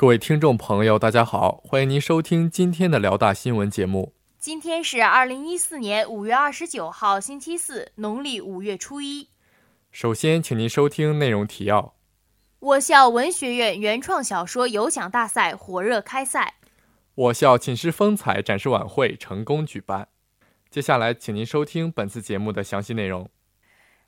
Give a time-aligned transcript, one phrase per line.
[0.00, 4.14] 各位听众朋友，大家好，欢迎您收听今天的辽大新闻节目。
[4.38, 9.28] 今天是二零一四年五月二十九号，星期四，农历五月初一。
[9.90, 11.96] 首先，请您收听内容提要：
[12.60, 16.54] 我校文学院原创小说有奖大赛火热开赛；
[17.14, 20.08] 我校寝室风采展示晚会成功举办。
[20.70, 23.28] 接下来，请您收听本次节目的详细内容。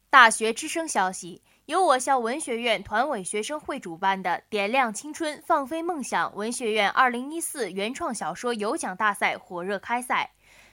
[0.09, 1.43] 大学之声消息。
[1.67, 10.33] 由我校文学院团委学生会主办的“点亮青春，放飞梦想”文学院2014原创小说有奖大赛火热开赛。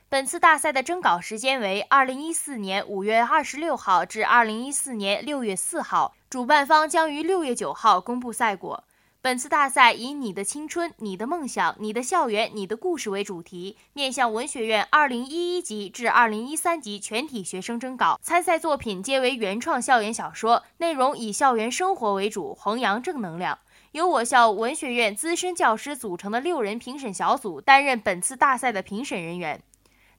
[0.09, 8.83] 本次大赛的征稿时间为2014年5月26号至2014年6月4号，主办方将于6月9号公布赛果。
[9.21, 18.17] 本次大赛以“你的青春、你的梦想、你的校园、你的故事”为主题，面向文学院2011级至2013级全体学生征稿。
[18.23, 23.59] 参赛作品皆为原创校园小说，内容以校园生活为主，弘扬正能量。
[23.91, 29.61] 由我校文学院资深教师组成的六人评审小组担任本次大赛的评审人员。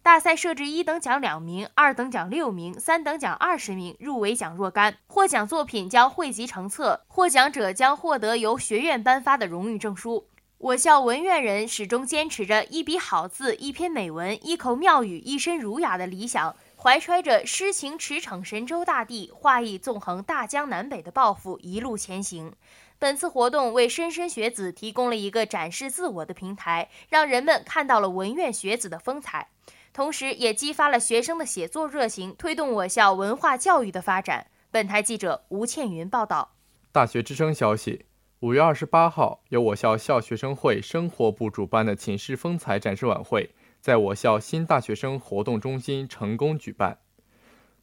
[0.03, 4.97] 大赛设置一等奖两名，二等奖六名，三等奖二十名，入围奖若干。
[5.07, 10.27] 获奖作品将汇集成册，获奖者将获得由学院颁发的荣誉证书。
[10.57, 22.55] 我校文院人始终坚持着一笔好字、一篇美文、一口妙语、一身儒雅的理想，怀揣着诗情驰骋神州大地、画意纵横大江南北的抱负，一路前行。
[22.99, 29.49] 本次活动为莘莘学子提供了一个展示自我的平台，让人们看到了文院学子的风采。
[29.93, 34.47] 同时，也激发了学生的写作热情，推动我校文化教育的发展。
[34.71, 36.55] 本台记者吴倩云报道。
[36.93, 38.07] 大学之声消息：
[38.39, 46.99] 五月二十八号，由我校校学生会生活部主办的寝室风采展示晚会，在我校新大学生活动中心成功举办。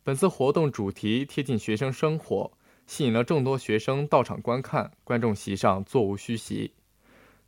[0.03, 2.53] 本次活动主题贴近学生生活，
[2.85, 4.91] 吸引了众多学生到场观看。
[5.03, 6.73] 观众席上座无虚席，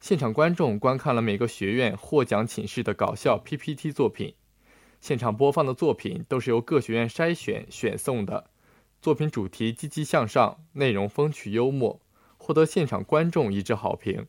[0.02, 4.36] 现场观众观看了每个学院获奖寝室的搞笑 PPT 作品。
[5.02, 8.50] 现场播放的作品都是由各学院筛选选送的，
[9.02, 12.02] 作品主题积极向上，内容风趣幽默，
[12.38, 14.28] 获得现场观众一致好评。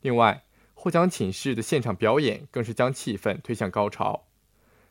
[0.00, 4.24] 另外，获奖寝室的现场表演更是将气氛推向高潮，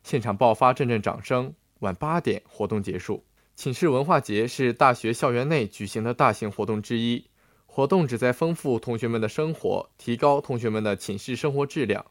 [0.04, 1.54] 现场爆发阵阵掌声。
[1.80, 3.24] 晚八点，活动结束。
[3.56, 7.26] 寝室文化节是大学校园内举行的大型活动之一，
[7.66, 12.06] 活动旨在丰富同学们的生活，提高同学们的寝室生活质量。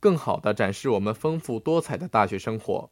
[0.00, 2.90] 更好地展示我们丰富多彩的大学生活，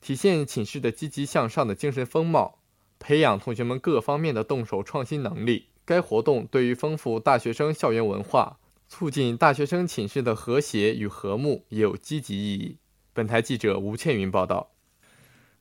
[0.00, 2.58] 体现寝室的积极向上的精神风貌，
[2.98, 5.66] 培养同学们各方面的动手创新能力。
[5.84, 12.78] 该活动对于丰富大学生校园文化、促进大学生寝室的和谐与和睦也有积极意义。
[13.12, 14.70] 本台记者吴倩云报道。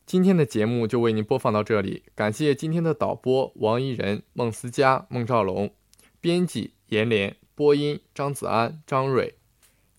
[0.05, 5.73] 今天的节目就为您播放到这里，感谢今天的导播王怡人、孟思佳、孟兆龙，
[6.21, 9.38] 编辑严莲，播音张子安、张蕊。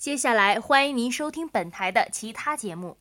[0.00, 2.97] 接下来，欢迎您收听本台的其他节目。